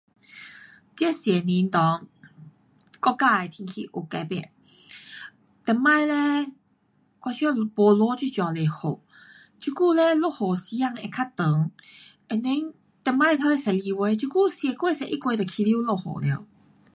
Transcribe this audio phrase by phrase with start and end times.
[0.95, 1.69] 这十年内
[2.99, 4.51] 国家的天气有改变，
[5.63, 6.51] 以前嘞
[7.19, 8.99] 我觉得都没落这么多雨，
[9.59, 11.69] 这久嘞落雨时间会较长
[12.29, 12.69] ，and then 以
[13.03, 16.47] 前透底十二月，这次十月十一月就开始落雨了。